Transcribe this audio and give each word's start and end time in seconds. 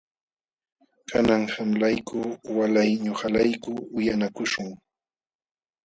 Kanan 1.09 1.43
qamlayku 1.53 2.19
walay 2.57 2.89
ñuqalayku 3.05 3.71
uyanakuśhun. 3.97 4.69